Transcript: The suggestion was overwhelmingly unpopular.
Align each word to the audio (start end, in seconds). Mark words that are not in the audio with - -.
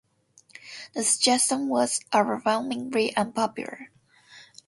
The 0.95 1.03
suggestion 1.03 1.67
was 1.69 1.99
overwhelmingly 2.11 3.15
unpopular. 3.15 3.91